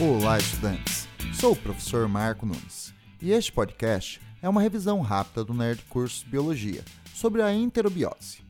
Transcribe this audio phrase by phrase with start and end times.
[0.00, 1.08] Olá, estudantes!
[1.34, 6.24] Sou o professor Marco Nunes e este podcast é uma revisão rápida do Nerd Curso
[6.28, 8.44] Biologia sobre a enterobiose.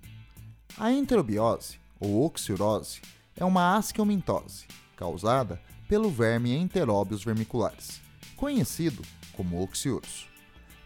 [0.77, 3.01] A enterobiose, ou oxiurose,
[3.35, 7.99] é uma asquilmintose causada pelo verme Enterobius vermiculares,
[8.37, 9.03] conhecido
[9.33, 10.29] como oxiurus.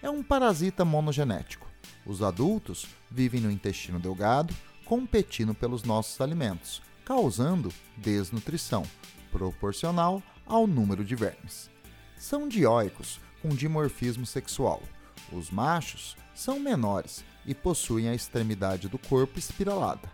[0.01, 1.66] É um parasita monogenético.
[2.06, 8.84] Os adultos vivem no intestino delgado, competindo pelos nossos alimentos, causando desnutrição,
[9.33, 11.70] proporcional ao número de vermes.
[12.15, 14.83] São dioicos com dimorfismo sexual.
[15.33, 20.12] Os machos são menores e possuem a extremidade do corpo espiralada.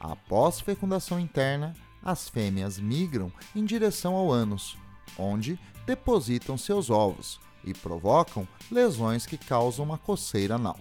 [0.00, 4.78] Após fecundação interna, as fêmeas migram em direção ao ânus,
[5.18, 10.80] onde depositam seus ovos e provocam lesões que causam uma coceira anal.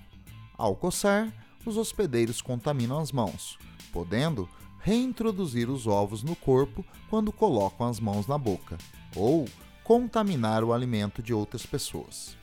[0.57, 1.33] Ao coçar,
[1.65, 3.59] os hospedeiros contaminam as mãos,
[3.91, 4.47] podendo
[4.85, 8.77] reintroduzir os ovos no corpo quando colocam as mãos na boca,
[9.15, 9.49] ou
[9.83, 12.37] contaminar o alimento de outras pessoas.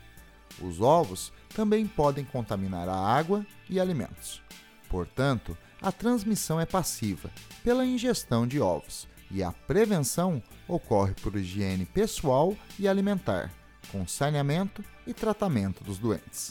[0.61, 4.43] Os ovos também podem contaminar a água e alimentos.
[4.89, 7.31] Portanto, a transmissão é passiva
[7.63, 13.53] pela ingestão de ovos e a prevenção ocorre por higiene pessoal e alimentar,
[13.93, 16.51] com saneamento e tratamento dos doentes.